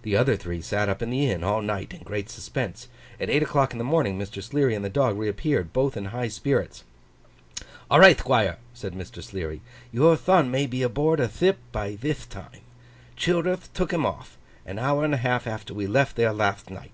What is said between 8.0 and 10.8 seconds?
right, Thquire!' said Mr. Sleary, 'your thon may